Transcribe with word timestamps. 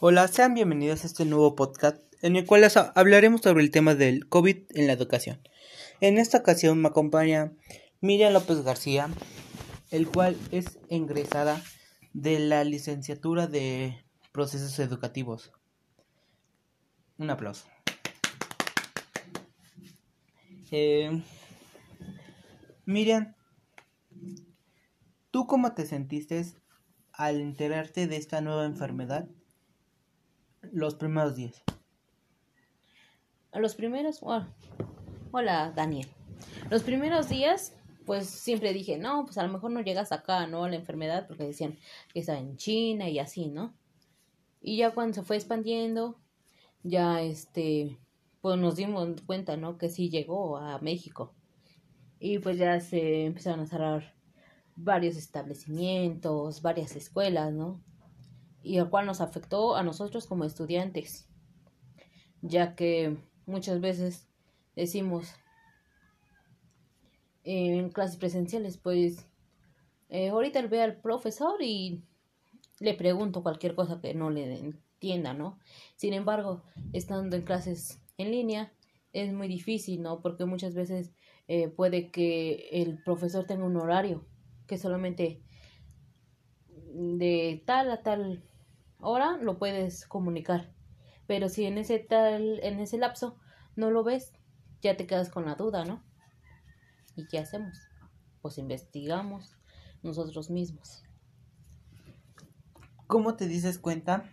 Hola, 0.00 0.28
sean 0.28 0.54
bienvenidos 0.54 1.02
a 1.02 1.08
este 1.08 1.24
nuevo 1.24 1.56
podcast 1.56 2.00
en 2.22 2.36
el 2.36 2.46
cual 2.46 2.62
hablaremos 2.94 3.40
sobre 3.40 3.64
el 3.64 3.72
tema 3.72 3.96
del 3.96 4.28
COVID 4.28 4.56
en 4.76 4.86
la 4.86 4.92
educación. 4.92 5.40
En 6.00 6.18
esta 6.18 6.38
ocasión 6.38 6.80
me 6.80 6.86
acompaña 6.86 7.52
Miriam 8.00 8.32
López 8.32 8.62
García, 8.62 9.08
el 9.90 10.06
cual 10.06 10.36
es 10.52 10.78
ingresada 10.88 11.60
de 12.12 12.38
la 12.38 12.62
licenciatura 12.62 13.48
de 13.48 14.04
procesos 14.30 14.78
educativos. 14.78 15.50
Un 17.16 17.30
aplauso. 17.30 17.66
Eh, 20.70 21.24
Miriam, 22.86 23.34
¿tú 25.32 25.48
cómo 25.48 25.74
te 25.74 25.86
sentiste 25.86 26.46
al 27.12 27.40
enterarte 27.40 28.06
de 28.06 28.16
esta 28.16 28.40
nueva 28.40 28.64
enfermedad 28.64 29.28
los 30.72 30.94
primeros 30.94 31.36
días? 31.36 31.62
Los 33.52 33.74
primeros, 33.74 34.20
hola 35.32 35.72
Daniel. 35.74 36.06
Los 36.70 36.82
primeros 36.82 37.28
días, 37.28 37.74
pues 38.06 38.28
siempre 38.28 38.72
dije, 38.72 38.98
no, 38.98 39.24
pues 39.24 39.38
a 39.38 39.42
lo 39.42 39.52
mejor 39.52 39.70
no 39.70 39.80
llegas 39.80 40.12
acá, 40.12 40.46
¿no? 40.46 40.68
La 40.68 40.76
enfermedad, 40.76 41.26
porque 41.26 41.44
decían 41.44 41.76
que 42.12 42.20
estaba 42.20 42.38
en 42.38 42.56
China 42.56 43.08
y 43.08 43.18
así, 43.18 43.48
¿no? 43.48 43.74
Y 44.60 44.76
ya 44.76 44.90
cuando 44.90 45.14
se 45.14 45.22
fue 45.22 45.36
expandiendo, 45.36 46.18
ya 46.82 47.22
este, 47.22 47.98
pues 48.40 48.58
nos 48.58 48.76
dimos 48.76 49.20
cuenta, 49.22 49.56
¿no? 49.56 49.78
Que 49.78 49.88
sí 49.88 50.10
llegó 50.10 50.58
a 50.58 50.78
México. 50.80 51.34
Y 52.20 52.38
pues 52.38 52.58
ya 52.58 52.80
se 52.80 53.26
empezaron 53.26 53.60
a 53.60 53.66
cerrar 53.66 54.14
varios 54.76 55.16
establecimientos, 55.16 56.62
varias 56.62 56.96
escuelas, 56.96 57.52
¿no? 57.52 57.80
Y 58.62 58.78
el 58.78 58.90
cual 58.90 59.06
nos 59.06 59.20
afectó 59.20 59.76
a 59.76 59.82
nosotros 59.82 60.26
como 60.26 60.44
estudiantes, 60.44 61.28
ya 62.42 62.74
que 62.74 63.16
muchas 63.46 63.80
veces 63.80 64.28
decimos 64.76 65.32
en 67.44 67.90
clases 67.90 68.16
presenciales, 68.16 68.76
pues 68.76 69.26
eh, 70.10 70.28
ahorita 70.28 70.60
veo 70.66 70.82
al 70.82 71.00
profesor 71.00 71.62
y 71.62 72.02
le 72.80 72.94
pregunto 72.94 73.42
cualquier 73.42 73.74
cosa 73.74 74.00
que 74.00 74.14
no 74.14 74.30
le 74.30 74.58
entienda, 74.58 75.34
¿no? 75.34 75.58
Sin 75.96 76.12
embargo, 76.12 76.62
estando 76.92 77.36
en 77.36 77.42
clases 77.42 78.00
en 78.18 78.30
línea 78.30 78.72
es 79.12 79.32
muy 79.32 79.48
difícil, 79.48 80.02
¿no? 80.02 80.20
Porque 80.20 80.44
muchas 80.44 80.74
veces 80.74 81.12
eh, 81.48 81.68
puede 81.68 82.10
que 82.10 82.68
el 82.72 83.02
profesor 83.02 83.46
tenga 83.46 83.64
un 83.64 83.76
horario 83.76 84.26
que 84.66 84.78
solamente 84.78 85.42
de 86.98 87.62
tal 87.64 87.90
a 87.92 88.02
tal 88.02 88.42
hora 88.98 89.36
lo 89.36 89.58
puedes 89.58 90.06
comunicar. 90.06 90.72
Pero 91.26 91.48
si 91.48 91.64
en 91.64 91.78
ese 91.78 91.98
tal, 91.98 92.60
en 92.62 92.80
ese 92.80 92.98
lapso 92.98 93.36
no 93.76 93.90
lo 93.90 94.02
ves, 94.02 94.32
ya 94.82 94.96
te 94.96 95.06
quedas 95.06 95.28
con 95.28 95.44
la 95.44 95.54
duda, 95.54 95.84
¿no? 95.84 96.02
¿Y 97.14 97.26
qué 97.28 97.38
hacemos? 97.38 97.78
Pues 98.42 98.58
investigamos 98.58 99.56
nosotros 100.02 100.50
mismos. 100.50 101.04
¿Cómo 103.06 103.36
te 103.36 103.46
dices 103.46 103.78
cuenta 103.78 104.24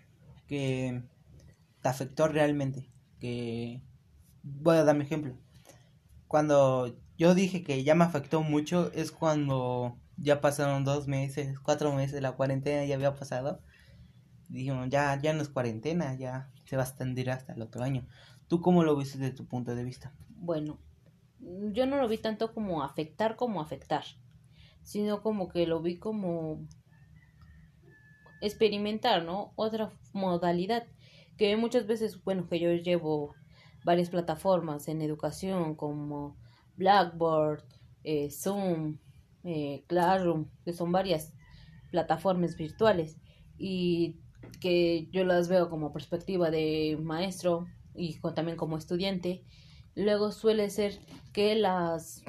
que 0.47 1.03
te 1.81 1.89
afectó 1.89 2.27
realmente? 2.27 2.89
Que 3.19 3.81
voy 4.43 4.77
a 4.77 4.83
dar 4.83 4.95
mi 4.95 5.03
ejemplo. 5.03 5.37
Cuando 6.27 6.97
yo 7.17 7.35
dije 7.35 7.63
que 7.63 7.83
ya 7.83 7.95
me 7.95 8.05
afectó 8.05 8.41
mucho 8.41 8.91
es 8.93 9.11
cuando 9.11 9.97
ya 10.17 10.41
pasaron 10.41 10.83
dos 10.83 11.07
meses, 11.07 11.59
cuatro 11.59 11.93
meses, 11.93 12.21
la 12.21 12.33
cuarentena 12.33 12.85
ya 12.85 12.95
había 12.95 13.15
pasado. 13.15 13.61
Dijimos, 14.49 14.89
ya, 14.89 15.19
ya 15.21 15.33
no 15.33 15.41
es 15.41 15.49
cuarentena, 15.49 16.15
ya 16.15 16.49
se 16.65 16.77
va 16.77 16.83
a 16.83 16.85
extender 16.85 17.29
hasta 17.29 17.53
el 17.53 17.61
otro 17.61 17.83
año. 17.83 18.07
¿Tú 18.47 18.61
cómo 18.61 18.83
lo 18.83 18.95
viste 18.95 19.17
desde 19.17 19.35
tu 19.35 19.45
punto 19.45 19.75
de 19.75 19.83
vista? 19.83 20.13
Bueno, 20.29 20.77
yo 21.39 21.85
no 21.85 21.97
lo 21.97 22.07
vi 22.07 22.17
tanto 22.17 22.53
como 22.53 22.83
afectar 22.83 23.35
como 23.35 23.61
afectar, 23.61 24.03
sino 24.83 25.21
como 25.21 25.49
que 25.49 25.65
lo 25.65 25.81
vi 25.81 25.97
como 25.97 26.59
experimentar, 28.41 29.23
¿no? 29.23 29.51
Otra 29.55 29.91
modalidad 30.13 30.85
que 31.37 31.57
muchas 31.57 31.87
veces, 31.87 32.23
bueno, 32.23 32.47
que 32.47 32.59
yo 32.59 32.71
llevo 32.71 33.35
varias 33.83 34.09
plataformas 34.09 34.87
en 34.87 35.01
educación 35.01 35.75
como 35.75 36.37
Blackboard, 36.77 37.63
eh, 38.03 38.29
Zoom, 38.31 38.97
eh, 39.45 39.83
Classroom, 39.87 40.49
que 40.65 40.73
son 40.73 40.91
varias 40.91 41.33
plataformas 41.91 42.57
virtuales 42.57 43.17
y 43.57 44.17
que 44.59 45.07
yo 45.11 45.23
las 45.23 45.47
veo 45.47 45.69
como 45.69 45.93
perspectiva 45.93 46.49
de 46.49 46.97
maestro 47.01 47.67
y 47.93 48.19
también 48.33 48.57
como 48.57 48.77
estudiante. 48.77 49.43
Luego 49.95 50.31
suele 50.31 50.69
ser 50.69 50.99
que 51.31 51.55
las 51.55 52.23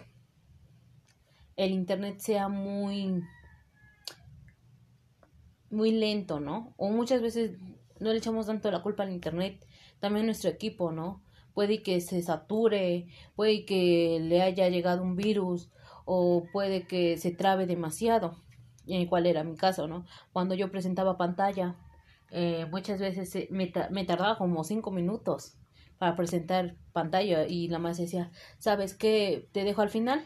el 1.56 1.72
internet 1.72 2.18
sea 2.18 2.48
muy 2.48 3.22
muy 5.70 5.90
lento, 5.90 6.38
¿no? 6.38 6.74
O 6.76 6.90
muchas 6.90 7.22
veces 7.22 7.58
no 7.98 8.12
le 8.12 8.18
echamos 8.18 8.46
tanto 8.46 8.70
la 8.70 8.82
culpa 8.82 9.02
al 9.02 9.12
internet, 9.12 9.66
también 10.00 10.26
nuestro 10.26 10.50
equipo, 10.50 10.92
¿no? 10.92 11.22
Puede 11.54 11.82
que 11.82 12.00
se 12.02 12.22
sature, 12.22 13.08
puede 13.34 13.64
que 13.64 14.18
le 14.20 14.42
haya 14.42 14.68
llegado 14.68 15.02
un 15.02 15.16
virus 15.16 15.70
o 16.06 16.44
puede 16.52 16.86
que 16.86 17.18
se 17.18 17.32
trabe 17.32 17.66
demasiado, 17.66 18.36
en 18.86 19.06
cuál 19.06 19.26
era 19.26 19.44
mi 19.44 19.56
caso, 19.56 19.88
¿no? 19.88 20.06
Cuando 20.32 20.54
yo 20.54 20.70
presentaba 20.70 21.18
pantalla, 21.18 21.76
eh, 22.30 22.66
muchas 22.70 23.00
veces 23.00 23.50
me, 23.50 23.72
me 23.90 24.04
tardaba 24.04 24.38
como 24.38 24.64
cinco 24.64 24.90
minutos 24.90 25.58
para 25.98 26.14
presentar 26.16 26.76
pantalla 26.92 27.46
y 27.46 27.68
la 27.68 27.78
más 27.78 27.98
decía, 27.98 28.30
¿sabes 28.58 28.94
qué? 28.94 29.48
Te 29.52 29.64
dejo 29.64 29.82
al 29.82 29.90
final 29.90 30.24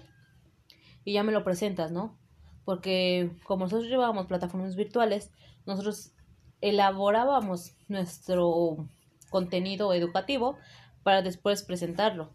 y 1.05 1.15
ya 1.15 1.23
me 1.23 1.33
lo 1.33 1.43
presentas, 1.45 1.91
¿no? 1.91 2.19
Porque 2.65 3.31
como 3.45 3.65
nosotros 3.65 3.89
llevábamos 3.89 4.27
plataformas 4.27 4.77
virtuales, 4.77 5.33
nosotros 5.65 6.13
elaborábamos 6.61 7.75
nuestro 7.89 8.89
contenido 9.31 9.95
educativo 9.95 10.59
para 11.03 11.23
después 11.23 11.63
presentarlo. 11.63 12.35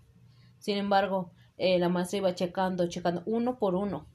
Sin 0.57 0.77
embargo, 0.77 1.31
eh, 1.57 1.79
la 1.79 1.89
maestra 1.89 2.17
iba 2.17 2.35
checando, 2.35 2.87
checando 2.87 3.23
uno 3.25 3.57
por 3.57 3.75
uno. 3.75 4.07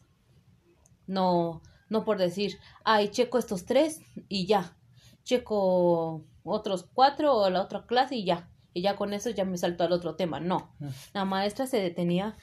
No, 1.06 1.62
no 1.88 2.04
por 2.04 2.18
decir, 2.18 2.58
ay, 2.84 3.08
checo 3.08 3.38
estos 3.38 3.64
tres 3.64 4.00
y 4.28 4.46
ya. 4.46 4.76
Checo 5.24 6.24
otros 6.44 6.88
cuatro 6.94 7.34
o 7.34 7.50
la 7.50 7.62
otra 7.62 7.86
clase 7.86 8.16
y 8.16 8.24
ya. 8.24 8.48
Y 8.72 8.82
ya 8.82 8.96
con 8.96 9.12
eso 9.12 9.30
ya 9.30 9.44
me 9.44 9.58
salto 9.58 9.84
al 9.84 9.92
otro 9.92 10.14
tema. 10.14 10.40
No. 10.40 10.72
Mm. 10.78 10.88
La 11.14 11.24
maestra 11.24 11.66
se 11.66 11.78
detenía 11.78 12.36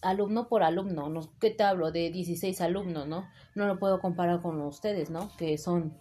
alumno 0.00 0.48
por 0.48 0.62
alumno, 0.62 1.08
¿no? 1.08 1.32
¿Qué 1.40 1.50
te 1.50 1.62
hablo? 1.62 1.92
De 1.92 2.10
16 2.10 2.60
alumnos, 2.60 3.06
¿no? 3.06 3.28
No 3.54 3.66
lo 3.66 3.78
puedo 3.78 4.00
comparar 4.00 4.42
con 4.42 4.60
ustedes, 4.62 5.10
¿no? 5.10 5.30
Que 5.36 5.58
son 5.58 5.94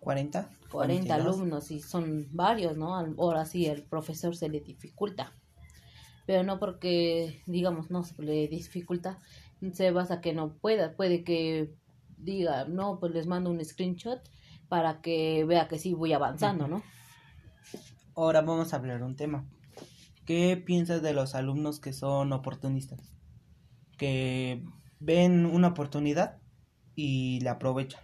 40. 0.00 0.48
40 0.70 1.14
alumnos 1.14 1.70
y 1.70 1.80
son 1.80 2.28
varios, 2.32 2.76
¿no? 2.76 2.94
Ahora 2.94 3.44
sí, 3.44 3.66
el 3.66 3.82
profesor 3.82 4.34
se 4.36 4.48
le 4.48 4.60
dificulta. 4.60 5.32
Pero 6.26 6.42
no 6.42 6.58
porque, 6.58 7.42
digamos, 7.46 7.90
no 7.90 8.02
le 8.18 8.48
dificulta, 8.48 9.18
se 9.72 9.90
basa 9.90 10.20
que 10.20 10.32
no 10.32 10.54
pueda. 10.54 10.96
Puede 10.96 11.24
que 11.24 11.74
diga, 12.16 12.64
no, 12.64 12.98
pues 12.98 13.12
les 13.12 13.26
mando 13.26 13.50
un 13.50 13.64
screenshot 13.64 14.20
para 14.68 15.00
que 15.00 15.44
vea 15.44 15.68
que 15.68 15.78
sí 15.78 15.92
voy 15.92 16.12
avanzando, 16.12 16.66
¿no? 16.66 16.82
Ahora 18.16 18.42
vamos 18.42 18.72
a 18.72 18.76
hablar 18.76 19.02
un 19.02 19.16
tema. 19.16 19.44
¿Qué 20.24 20.56
piensas 20.56 21.02
de 21.02 21.12
los 21.12 21.34
alumnos 21.34 21.80
que 21.80 21.92
son 21.92 22.32
oportunistas? 22.32 23.12
Que 23.98 24.64
ven 25.00 25.44
una 25.44 25.68
oportunidad 25.68 26.38
y 26.94 27.40
la 27.40 27.52
aprovechan. 27.52 28.00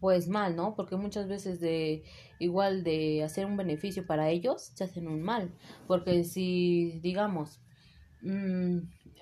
Pues 0.00 0.28
mal, 0.28 0.56
¿no? 0.56 0.74
Porque 0.74 0.96
muchas 0.96 1.28
veces 1.28 1.60
de 1.60 2.04
igual 2.38 2.84
de 2.84 3.22
hacer 3.22 3.46
un 3.46 3.56
beneficio 3.56 4.06
para 4.06 4.30
ellos, 4.30 4.72
se 4.74 4.84
hacen 4.84 5.06
un 5.08 5.22
mal. 5.22 5.52
Porque 5.86 6.24
si, 6.24 6.98
digamos, 7.02 7.60
mm, 8.22 8.78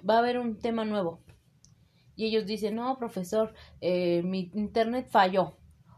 va 0.09 0.15
a 0.15 0.19
haber 0.19 0.39
un 0.39 0.59
tema 0.59 0.85
nuevo 0.85 1.21
y 2.17 2.27
ellos 2.27 2.47
dicen, 2.47 2.77
no, 2.77 2.99
profesor, 2.99 3.55
eh, 3.81 4.23
mi 4.25 4.51
internet 4.55 5.09
falló 5.11 5.57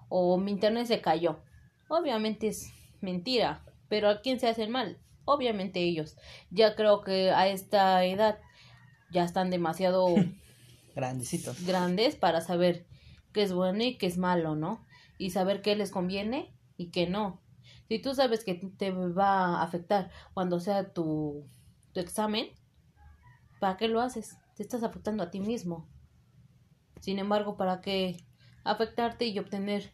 o 0.08 0.38
mi 0.38 0.50
internet 0.50 0.87
se 0.87 1.00
cayó. 1.00 1.40
Obviamente 1.88 2.49
es 2.49 2.72
mentira, 3.00 3.64
pero 3.88 4.08
¿a 4.08 4.20
quién 4.20 4.40
se 4.40 4.49
hace 4.49 4.64
el 4.64 4.70
mal? 4.70 4.99
obviamente 5.31 5.81
ellos. 5.81 6.16
Ya 6.50 6.75
creo 6.75 7.02
que 7.02 7.31
a 7.31 7.49
esta 7.49 8.04
edad 8.04 8.38
ya 9.10 9.25
están 9.25 9.50
demasiado 9.50 10.14
grandecitos. 10.94 11.64
Grandes 11.64 12.16
para 12.16 12.40
saber 12.40 12.87
qué 13.32 13.42
es 13.42 13.52
bueno 13.52 13.82
y 13.84 13.98
qué 13.98 14.06
es 14.06 14.18
malo, 14.18 14.56
¿no? 14.56 14.84
Y 15.18 15.30
saber 15.30 15.62
qué 15.62 15.76
les 15.76 15.90
conviene 15.90 16.54
y 16.76 16.90
qué 16.90 17.06
no. 17.06 17.40
Si 17.88 17.98
tú 17.98 18.14
sabes 18.14 18.44
que 18.44 18.54
te 18.54 18.90
va 18.90 19.58
a 19.58 19.62
afectar 19.62 20.10
cuando 20.32 20.60
sea 20.60 20.92
tu, 20.92 21.46
tu 21.92 22.00
examen, 22.00 22.48
¿para 23.58 23.76
qué 23.76 23.88
lo 23.88 24.00
haces? 24.00 24.36
Te 24.54 24.62
estás 24.62 24.82
afectando 24.82 25.22
a 25.22 25.30
ti 25.30 25.40
mismo. 25.40 25.88
Sin 27.00 27.18
embargo, 27.18 27.56
¿para 27.56 27.80
qué 27.80 28.24
afectarte 28.64 29.26
y 29.26 29.38
obtener 29.38 29.92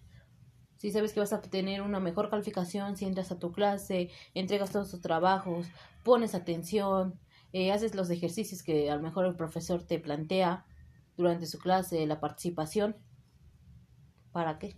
Si 0.78 0.90
sabes 0.90 1.14
que 1.14 1.20
vas 1.20 1.32
a 1.32 1.40
tener 1.40 1.80
una 1.80 2.00
mejor 2.00 2.28
calificación, 2.28 2.96
si 2.96 3.06
entras 3.06 3.32
a 3.32 3.38
tu 3.38 3.50
clase, 3.50 4.10
entregas 4.34 4.70
todos 4.72 4.90
tus 4.90 5.00
trabajos, 5.00 5.66
pones 6.04 6.34
atención, 6.34 7.18
eh, 7.54 7.72
haces 7.72 7.94
los 7.94 8.10
ejercicios 8.10 8.62
que 8.62 8.90
a 8.90 8.96
lo 8.96 9.02
mejor 9.02 9.24
el 9.24 9.36
profesor 9.36 9.82
te 9.82 9.98
plantea 9.98 10.66
durante 11.16 11.46
su 11.46 11.58
clase, 11.58 12.06
la 12.06 12.20
participación. 12.20 12.96
¿Para 14.36 14.58
qué? 14.58 14.76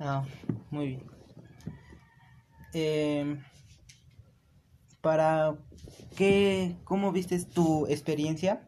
Ah, 0.00 0.24
muy 0.72 0.86
bien. 0.88 1.06
Eh, 2.72 3.40
para 5.00 5.56
qué, 6.16 6.76
¿cómo 6.82 7.12
viste 7.12 7.38
tu 7.44 7.86
experiencia 7.86 8.66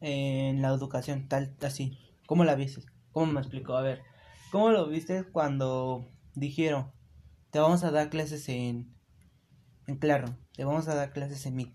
en 0.00 0.62
la 0.62 0.68
educación 0.68 1.26
tal 1.26 1.56
así? 1.62 1.98
¿Cómo 2.28 2.44
la 2.44 2.54
viste? 2.54 2.82
¿Cómo 3.10 3.32
me 3.32 3.40
explicó? 3.40 3.76
A 3.76 3.82
ver, 3.82 4.02
¿cómo 4.52 4.70
lo 4.70 4.86
viste 4.86 5.24
cuando 5.24 6.06
dijeron 6.36 6.92
te 7.50 7.58
vamos 7.58 7.82
a 7.82 7.90
dar 7.90 8.08
clases 8.08 8.48
en 8.48 8.94
en 9.88 9.96
Claro, 9.98 10.28
te 10.52 10.64
vamos 10.64 10.86
a 10.86 10.94
dar 10.94 11.12
clases 11.12 11.44
en 11.44 11.56
Meet? 11.56 11.74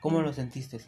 ¿Cómo 0.00 0.22
lo 0.22 0.32
sentiste? 0.32 0.78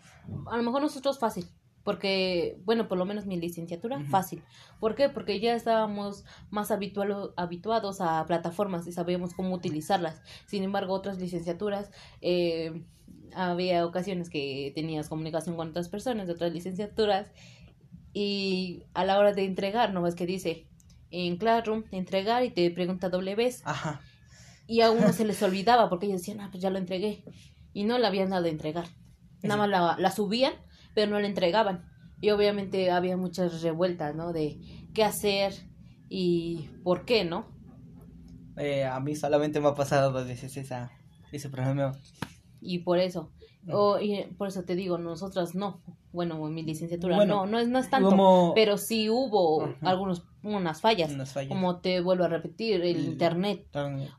A 0.46 0.56
lo 0.56 0.62
mejor 0.62 0.82
nosotros 0.82 1.18
fácil, 1.18 1.48
porque, 1.84 2.60
bueno, 2.64 2.88
por 2.88 2.98
lo 2.98 3.04
menos 3.04 3.26
mi 3.26 3.36
licenciatura, 3.36 4.00
fácil. 4.04 4.42
¿Por 4.78 4.94
qué? 4.94 5.08
Porque 5.08 5.40
ya 5.40 5.54
estábamos 5.54 6.24
más 6.50 6.70
habitual, 6.70 7.32
habituados 7.36 8.00
a 8.00 8.24
plataformas 8.26 8.86
y 8.86 8.92
sabíamos 8.92 9.34
cómo 9.34 9.54
utilizarlas. 9.54 10.22
Sin 10.46 10.62
embargo, 10.62 10.94
otras 10.94 11.18
licenciaturas, 11.18 11.90
eh, 12.20 12.84
había 13.34 13.84
ocasiones 13.86 14.30
que 14.30 14.72
tenías 14.74 15.08
comunicación 15.08 15.56
con 15.56 15.70
otras 15.70 15.88
personas 15.88 16.26
de 16.26 16.34
otras 16.34 16.52
licenciaturas 16.52 17.32
y 18.12 18.84
a 18.94 19.04
la 19.04 19.18
hora 19.18 19.32
de 19.32 19.44
entregar, 19.44 19.92
¿no 19.92 20.02
ves 20.02 20.14
que 20.14 20.26
dice 20.26 20.66
en 21.10 21.36
Classroom, 21.36 21.84
entregar 21.90 22.44
y 22.44 22.50
te 22.50 22.70
pregunta 22.70 23.08
doble 23.08 23.34
vez? 23.34 23.62
Ajá. 23.64 24.00
Y 24.66 24.82
a 24.82 24.90
uno 24.90 25.12
se 25.12 25.24
les 25.24 25.42
olvidaba 25.42 25.88
porque 25.88 26.06
ellos 26.06 26.20
decían, 26.20 26.40
ah, 26.40 26.48
pues 26.50 26.62
ya 26.62 26.70
lo 26.70 26.78
entregué. 26.78 27.24
Y 27.74 27.84
no 27.84 27.98
la 27.98 28.08
habían 28.08 28.30
dado 28.30 28.42
de 28.42 28.50
entregar. 28.50 28.86
Nada 29.42 29.56
más 29.56 29.68
la, 29.68 29.96
la 29.98 30.10
subían 30.10 30.52
pero 30.94 31.10
no 31.10 31.20
le 31.20 31.26
entregaban. 31.26 31.84
Y 32.20 32.30
obviamente 32.30 32.90
había 32.90 33.16
muchas 33.16 33.62
revueltas, 33.62 34.14
¿no? 34.14 34.32
De 34.32 34.60
qué 34.94 35.04
hacer 35.04 35.52
y 36.08 36.68
por 36.84 37.04
qué, 37.04 37.24
¿no? 37.24 37.46
Eh, 38.56 38.84
a 38.84 39.00
mí 39.00 39.16
solamente 39.16 39.60
me 39.60 39.68
ha 39.68 39.74
pasado 39.74 40.12
dos 40.12 40.26
veces 40.26 40.56
esa, 40.56 40.92
ese 41.32 41.48
problema. 41.48 41.92
Y 42.60 42.80
por 42.80 42.98
eso, 42.98 43.32
o, 43.70 43.98
y 43.98 44.22
por 44.38 44.48
eso 44.48 44.62
te 44.62 44.74
digo, 44.76 44.98
nosotras 44.98 45.54
no. 45.54 45.82
Bueno, 46.12 46.46
en 46.46 46.54
mi 46.54 46.62
licenciatura 46.62 47.24
no, 47.24 47.46
no 47.46 47.58
es, 47.58 47.68
no 47.68 47.78
es 47.78 47.88
tanto, 47.88 48.52
pero 48.54 48.76
sí 48.76 49.08
hubo 49.08 49.74
algunos 49.80 50.24
unas 50.42 50.80
fallas, 50.80 51.12
Como 51.48 51.80
te 51.80 52.00
vuelvo 52.00 52.24
a 52.24 52.28
repetir, 52.28 52.82
el, 52.82 53.04
internet. 53.04 53.66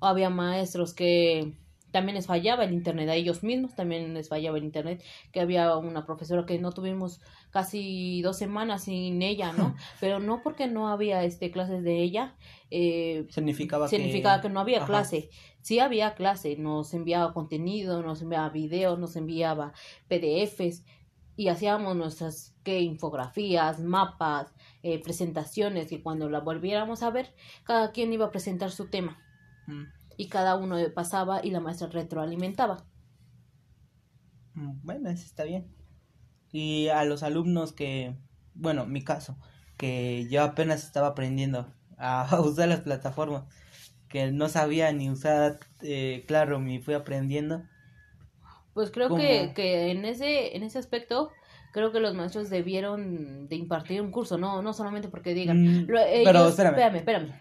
Había 0.02 0.30
maestros 0.30 0.94
que 0.94 1.54
también 1.94 2.16
les 2.16 2.25
fallaba 2.25 2.63
el 2.63 2.74
internet 2.74 3.07
a 3.07 3.13
ellos 3.13 3.44
mismos, 3.44 3.75
también 3.75 4.16
les 4.16 4.28
fallaba 4.28 4.57
el 4.57 4.63
internet, 4.63 5.04
que 5.31 5.40
había 5.40 5.78
una 5.78 6.07
profesora 6.07 6.44
que 6.45 6.57
no 6.57 6.72
tuvimos 6.72 7.22
casi 7.51 8.22
dos 8.24 8.36
semanas 8.36 8.86
sin 8.86 9.22
ella, 9.22 9.54
¿no? 9.54 9.75
Pero 10.01 10.19
no 10.19 10.42
porque 10.42 10.66
no 10.68 10.90
había 10.90 11.24
este 11.24 11.51
clases 11.51 11.84
de 11.84 12.01
ella, 12.01 12.36
eh, 12.72 13.28
significaba, 13.30 13.88
significaba 13.88 14.42
que... 14.42 14.50
no 14.50 14.60
había 14.60 14.86
clase, 14.86 15.30
sí 15.62 15.78
había 15.78 16.16
clase, 16.16 16.57
nos 16.57 16.95
enviaba 16.95 17.31
contenido, 17.31 18.01
nos 18.01 18.24
enviaba 18.24 18.50
videos, 18.50 18.98
nos 18.98 19.16
enviaba 19.16 19.74
PDFs 20.10 20.84
y 21.36 21.50
hacíamos 21.50 21.96
nuestras 21.96 22.56
¿qué? 22.63 22.81
infografías, 22.81 23.80
mapas, 23.81 24.51
eh, 24.81 25.00
presentaciones 25.00 25.92
y 25.92 26.00
cuando 26.01 26.28
la 26.28 26.39
volviéramos 26.39 27.04
a 27.04 27.12
ver, 27.12 27.36
cada 27.63 27.92
quien 27.92 28.12
iba 28.12 28.25
a 28.25 28.31
presentar 28.31 28.72
su 28.72 28.89
tema. 28.89 29.19
Mm 29.68 30.03
y 30.18 30.27
cada 30.27 30.56
uno 30.56 30.77
pasaba 30.94 31.42
y 31.44 31.51
la 31.51 31.60
maestra 31.60 31.88
retroalimentaba. 31.88 32.86
Mm, 34.54 34.80
bueno, 34.83 35.10
eso 35.10 35.25
está 35.25 35.44
bien. 35.44 35.68
Y 36.51 36.89
a 36.89 37.04
los 37.04 37.24
alumnos 37.24 37.74
que, 37.74 38.15
bueno, 38.54 38.86
mi 38.86 39.04
caso, 39.04 39.38
que 39.77 40.27
yo 40.30 40.44
apenas 40.44 40.83
estaba 40.83 41.07
aprendiendo 41.07 41.74
a 41.98 42.27
usar 42.42 42.68
las 42.69 42.81
plataformas, 42.81 43.44
que 44.10 44.31
no 44.31 44.50
sabía 44.50 44.92
ni 44.92 45.10
usar, 45.10 45.60
eh, 45.81 46.24
claro, 46.27 46.60
me 46.60 46.80
fui 46.80 46.94
aprendiendo. 46.94 47.63
Pues 48.74 48.92
creo 48.92 49.15
que, 49.15 49.54
que 49.56 49.92
en 49.92 50.06
ese, 50.06 50.56
en 50.56 50.63
ese 50.63 50.80
aspecto, 50.80 51.31
creo 51.74 51.92
que 51.92 52.00
los 52.00 52.13
maestros 52.13 52.50
debieron 52.50 53.48
de 53.48 53.56
impartir 53.56 54.01
un 54.01 54.12
curso, 54.12 54.38
no, 54.38 54.62
no 54.62 54.74
solamente 54.74 55.10
porque 55.10 55.33
digan, 55.33 55.83
mm, 55.83 55.88
pero 55.88 56.48
espérame. 56.48 56.95
espérame, 56.95 57.33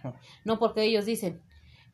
no 0.45 0.59
porque 0.59 0.83
ellos 0.83 1.07
dicen, 1.07 1.43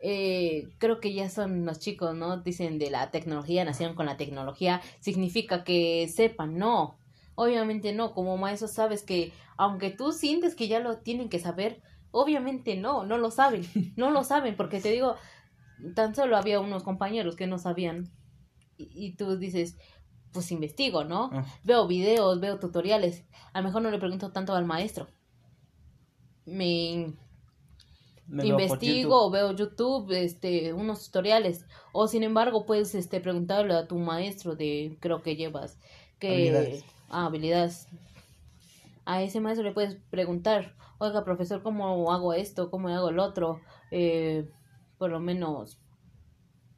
eh, 0.01 0.69
creo 0.79 1.01
que 1.01 1.13
ya 1.13 1.29
son 1.29 1.65
los 1.65 1.81
chicos, 1.81 2.15
¿no? 2.15 2.39
Dicen 2.39 2.79
de 2.79 2.91
la 2.91 3.11
tecnología, 3.11 3.65
nacieron 3.65 3.97
con 3.97 4.07
la 4.07 4.17
tecnología, 4.17 4.81
significa 5.01 5.65
que 5.65 6.09
sepan, 6.09 6.57
no. 6.57 6.99
Obviamente 7.35 7.93
no, 7.93 8.15
como 8.15 8.37
maestro 8.37 8.69
sabes 8.69 9.03
que 9.03 9.33
aunque 9.57 9.91
tú 9.91 10.13
sientes 10.13 10.55
que 10.55 10.69
ya 10.69 10.81
lo 10.81 10.99
tienen 10.99 11.29
que 11.29 11.41
saber, 11.41 11.83
obviamente 12.11 12.77
no, 12.77 13.05
no 13.05 13.19
lo 13.19 13.31
saben, 13.31 13.63
no 13.97 14.11
lo 14.11 14.25
saben, 14.25 14.57
porque 14.57 14.81
te 14.81 14.93
digo, 14.93 15.17
tan 15.95 16.15
solo 16.15 16.37
había 16.37 16.61
unos 16.61 16.83
compañeros 16.85 17.37
que 17.37 17.47
no 17.47 17.59
sabían 17.59 18.11
y, 18.77 18.91
y 18.95 19.17
tú 19.17 19.37
dices, 19.37 19.77
pues 20.33 20.53
investigo, 20.53 21.05
¿no? 21.05 21.31
Ah. 21.33 21.45
Veo 21.65 21.87
videos, 21.89 22.41
veo 22.41 22.59
tutoriales, 22.61 23.25
a 23.53 23.61
lo 23.61 23.67
mejor 23.67 23.83
no 23.83 23.91
le 23.91 23.99
pregunto 23.99 24.31
tanto 24.31 24.55
al 24.55 24.65
maestro. 24.65 25.09
Me 26.45 27.15
investigo 28.31 29.27
o 29.27 29.31
veo 29.31 29.53
YouTube, 29.53 30.11
este, 30.13 30.73
unos 30.73 31.07
tutoriales. 31.07 31.65
O 31.93 32.09
sin 32.09 32.23
embargo, 32.23 32.67
puedes 32.67 32.95
este, 32.95 33.21
preguntarle 33.21 33.75
a 33.75 33.87
tu 33.87 33.99
maestro 33.99 34.55
de, 34.55 34.97
creo 35.01 35.23
que 35.23 35.37
llevas, 35.37 35.79
que 36.19 36.29
habilidades. 36.29 36.85
Ah, 37.09 37.27
habilidades. 37.27 37.89
A 39.05 39.23
ese 39.23 39.41
maestro 39.41 39.67
le 39.67 39.73
puedes 39.73 39.97
preguntar, 40.11 40.75
oiga, 40.99 41.25
profesor, 41.25 41.63
¿cómo 41.63 42.13
hago 42.13 42.35
esto? 42.35 42.71
¿Cómo 42.71 42.89
hago 42.89 43.09
el 43.09 43.19
otro? 43.19 43.61
Eh, 43.91 44.47
por 44.99 45.11
lo 45.11 45.21
menos 45.21 45.79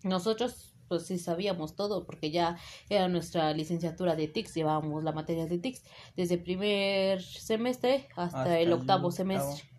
nosotros 0.05 0.75
pues 0.89 1.07
sí 1.07 1.19
sabíamos 1.19 1.77
todo 1.77 2.05
porque 2.05 2.33
ya 2.33 2.59
era 2.89 3.07
nuestra 3.07 3.53
licenciatura 3.53 4.17
de 4.17 4.27
TICS, 4.27 4.55
llevábamos 4.55 5.05
la 5.05 5.13
materia 5.13 5.47
de 5.47 5.59
TICS 5.59 5.85
desde 6.17 6.37
primer 6.37 7.23
semestre 7.23 8.09
hasta, 8.17 8.59
el 8.59 8.73
octavo 8.73 9.13
semestre 9.13 9.70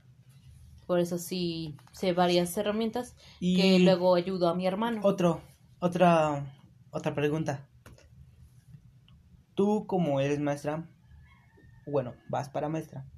por 0.92 1.00
eso 1.00 1.18
sí 1.18 1.78
sé 1.94 2.12
varias 2.12 2.58
herramientas 2.58 3.16
que 3.40 3.80
luego 3.80 4.14
ayudo 4.14 4.50
a 4.50 4.56
mi 4.56 4.68
hermano. 4.68 5.00
Otro, 5.06 5.40
otra, 5.80 6.54
otra 6.90 7.16
pregunta. 7.16 7.70
Tú 9.56 9.88
como 9.88 10.20
eres 10.20 10.42
maestra, 10.42 10.90
bueno, 11.86 12.14
vas 12.28 12.50
para 12.50 12.68
maestra, 12.68 13.10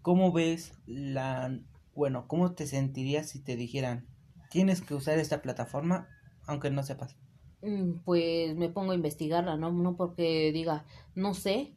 ¿cómo 0.00 0.30
ves 0.30 0.78
la, 0.86 1.58
bueno, 1.92 2.28
cómo 2.28 2.52
te 2.52 2.68
sentirías 2.68 3.28
si 3.30 3.42
te 3.42 3.56
dijeran, 3.56 4.06
tienes 4.48 4.80
que 4.80 4.94
usar 4.94 5.18
esta 5.18 5.42
plataforma 5.42 6.06
aunque 6.46 6.70
no 6.70 6.84
sepas? 6.84 7.16
Mm, 7.62 8.04
pues 8.04 8.54
me 8.54 8.68
pongo 8.68 8.92
a 8.92 8.94
investigarla, 8.94 9.56
¿no? 9.56 9.72
No 9.72 9.96
porque 9.96 10.52
diga, 10.52 10.84
no 11.16 11.34
sé, 11.34 11.74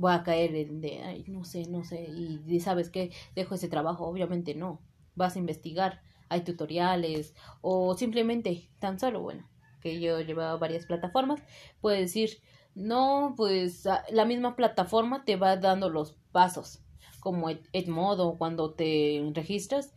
voy 0.00 0.12
a 0.12 0.22
caer 0.22 0.54
en 0.56 0.80
de, 0.80 1.02
ay, 1.02 1.24
no 1.28 1.44
sé, 1.44 1.66
no 1.68 1.84
sé, 1.84 2.08
y, 2.08 2.58
sabes 2.60 2.88
que 2.88 3.12
dejo 3.34 3.54
ese 3.54 3.68
trabajo, 3.68 4.06
obviamente 4.06 4.54
no, 4.54 4.80
vas 5.14 5.36
a 5.36 5.38
investigar, 5.38 6.00
hay 6.30 6.40
tutoriales 6.40 7.34
o 7.60 7.94
simplemente 7.94 8.70
tan 8.78 8.98
solo, 8.98 9.20
bueno, 9.20 9.46
que 9.82 10.00
yo 10.00 10.18
llevaba 10.20 10.56
varias 10.56 10.86
plataformas, 10.86 11.42
puedes 11.82 12.00
decir, 12.00 12.40
no, 12.74 13.34
pues 13.36 13.86
la 14.10 14.24
misma 14.24 14.56
plataforma 14.56 15.24
te 15.26 15.36
va 15.36 15.56
dando 15.56 15.90
los 15.90 16.16
pasos, 16.32 16.80
como 17.20 17.50
Edmodo, 17.72 18.38
cuando 18.38 18.72
te 18.72 19.22
registras, 19.34 19.92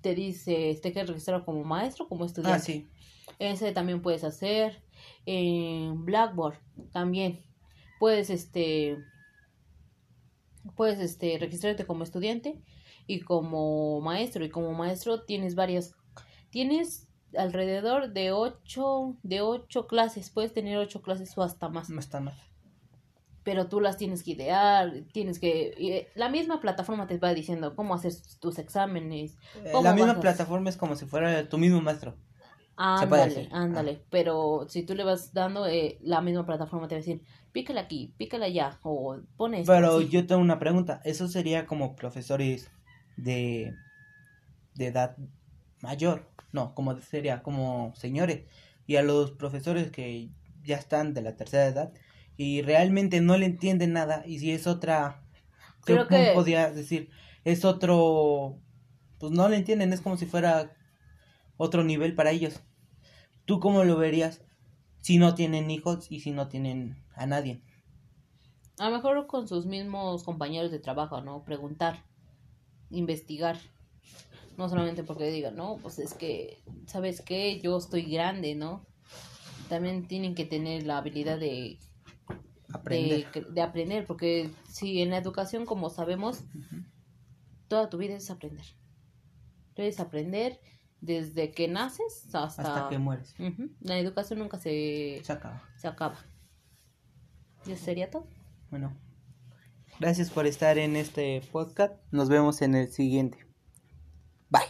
te 0.00 0.14
dice, 0.14 0.78
te 0.80 0.92
quieres 0.92 1.08
registrar 1.08 1.44
como 1.44 1.64
maestro, 1.64 2.08
como 2.08 2.24
estudiante. 2.24 2.56
Ah, 2.56 2.64
sí. 2.64 2.86
Ese 3.40 3.72
también 3.72 4.00
puedes 4.00 4.22
hacer. 4.22 4.82
En 5.26 6.04
Blackboard 6.04 6.58
también 6.92 7.42
puedes, 7.98 8.30
este, 8.30 8.98
puedes 10.76 10.98
este, 10.98 11.36
registrarte 11.38 11.86
como 11.86 12.04
estudiante 12.04 12.58
y 13.06 13.20
como 13.20 14.00
maestro. 14.00 14.44
Y 14.44 14.50
como 14.50 14.72
maestro 14.72 15.22
tienes 15.22 15.54
varias, 15.54 15.94
tienes 16.50 17.08
alrededor 17.36 18.12
de 18.12 18.32
ocho, 18.32 19.16
de 19.22 19.40
ocho 19.40 19.86
clases, 19.86 20.30
puedes 20.30 20.52
tener 20.52 20.78
ocho 20.78 21.02
clases 21.02 21.36
o 21.36 21.42
hasta 21.42 21.68
más. 21.68 21.90
Hasta 21.90 22.20
más. 22.20 22.34
Pero 23.42 23.68
tú 23.68 23.80
las 23.80 23.96
tienes 23.96 24.22
que 24.22 24.32
idear, 24.32 24.92
tienes 25.12 25.38
que... 25.38 25.72
Eh, 25.78 26.08
la 26.14 26.28
misma 26.28 26.60
plataforma 26.60 27.06
te 27.06 27.18
va 27.18 27.32
diciendo 27.32 27.74
cómo 27.74 27.94
hacer 27.94 28.12
tus 28.38 28.58
exámenes. 28.58 29.36
Eh, 29.64 29.72
la 29.82 29.94
misma 29.94 30.20
plataforma 30.20 30.68
es 30.68 30.76
como 30.76 30.94
si 30.94 31.06
fuera 31.06 31.48
tu 31.48 31.56
mismo 31.56 31.80
maestro. 31.80 32.16
Ándale, 32.82 33.48
ándale. 33.52 34.02
Pero 34.08 34.64
si 34.66 34.84
tú 34.84 34.94
le 34.94 35.04
vas 35.04 35.34
dando, 35.34 35.66
eh, 35.66 35.98
la 36.00 36.22
misma 36.22 36.46
plataforma 36.46 36.88
te 36.88 36.94
va 36.94 37.00
a 37.00 37.04
decir, 37.04 37.22
pícala 37.52 37.82
aquí, 37.82 38.14
pícala 38.16 38.46
allá, 38.46 38.78
o 38.82 39.18
pones. 39.36 39.66
Pero 39.66 40.00
yo 40.00 40.26
tengo 40.26 40.40
una 40.40 40.58
pregunta. 40.58 41.02
¿Eso 41.04 41.28
sería 41.28 41.66
como 41.66 41.94
profesores 41.94 42.70
de, 43.18 43.74
de 44.76 44.86
edad 44.86 45.14
mayor? 45.82 46.26
No, 46.52 46.74
como 46.74 46.98
sería 47.02 47.42
como 47.42 47.92
señores. 47.96 48.44
Y 48.86 48.96
a 48.96 49.02
los 49.02 49.32
profesores 49.32 49.90
que 49.90 50.30
ya 50.64 50.76
están 50.76 51.12
de 51.12 51.20
la 51.20 51.36
tercera 51.36 51.66
edad 51.66 51.92
y 52.38 52.62
realmente 52.62 53.20
no 53.20 53.36
le 53.36 53.44
entienden 53.44 53.92
nada. 53.92 54.22
Y 54.24 54.38
si 54.38 54.52
es 54.52 54.66
otra. 54.66 55.22
Creo 55.84 56.08
que. 56.08 56.32
Podría 56.34 56.70
decir, 56.70 57.10
es 57.44 57.66
otro. 57.66 58.58
Pues 59.18 59.32
no 59.32 59.50
le 59.50 59.56
entienden, 59.56 59.92
es 59.92 60.00
como 60.00 60.16
si 60.16 60.24
fuera 60.24 60.72
otro 61.58 61.84
nivel 61.84 62.14
para 62.14 62.30
ellos. 62.30 62.62
¿Tú 63.44 63.60
cómo 63.60 63.84
lo 63.84 63.96
verías 63.96 64.42
si 65.00 65.18
no 65.18 65.34
tienen 65.34 65.70
hijos 65.70 66.10
y 66.10 66.20
si 66.20 66.30
no 66.30 66.48
tienen 66.48 67.02
a 67.14 67.26
nadie? 67.26 67.62
A 68.78 68.88
lo 68.88 68.96
mejor 68.96 69.26
con 69.26 69.46
sus 69.46 69.66
mismos 69.66 70.24
compañeros 70.24 70.70
de 70.70 70.78
trabajo, 70.78 71.20
¿no? 71.20 71.44
Preguntar, 71.44 72.02
investigar. 72.90 73.58
No 74.56 74.68
solamente 74.68 75.04
porque 75.04 75.30
digan, 75.30 75.56
no, 75.56 75.78
pues 75.82 75.98
es 75.98 76.14
que, 76.14 76.62
¿sabes 76.86 77.22
qué? 77.22 77.60
Yo 77.60 77.76
estoy 77.76 78.02
grande, 78.02 78.54
¿no? 78.54 78.86
También 79.68 80.06
tienen 80.06 80.34
que 80.34 80.44
tener 80.44 80.86
la 80.86 80.98
habilidad 80.98 81.38
de 81.38 81.78
aprender, 82.72 83.30
de, 83.50 83.62
aprender 83.62 84.06
porque 84.06 84.50
si 84.68 85.00
en 85.02 85.10
la 85.10 85.18
educación, 85.18 85.66
como 85.66 85.90
sabemos, 85.90 86.44
toda 87.68 87.88
tu 87.88 87.98
vida 87.98 88.16
es 88.16 88.30
aprender. 88.30 88.64
Debes 89.76 90.00
aprender 90.00 90.60
desde 91.00 91.50
que 91.52 91.68
naces 91.68 92.26
hasta, 92.32 92.44
hasta 92.44 92.88
que 92.88 92.98
mueres. 92.98 93.34
La 93.80 93.98
educación 93.98 94.38
nunca 94.38 94.58
se, 94.58 95.20
se 95.24 95.32
acaba. 95.32 95.62
Se 95.76 95.88
acaba. 95.88 96.16
¿Y 97.66 97.72
eso 97.72 97.84
sería 97.84 98.10
todo? 98.10 98.26
Bueno. 98.70 98.96
Gracias 99.98 100.30
por 100.30 100.46
estar 100.46 100.78
en 100.78 100.96
este 100.96 101.42
podcast. 101.52 101.94
Nos 102.10 102.28
vemos 102.28 102.62
en 102.62 102.74
el 102.74 102.90
siguiente. 102.90 103.46
Bye. 104.48 104.62